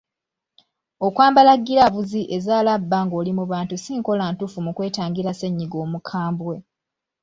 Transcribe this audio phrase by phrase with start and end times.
[1.07, 6.55] Okwambala giraavuzi eza labba ng’oli mu bantu si nkola ntuufu mu kwetangira ssennyiga omukambwe.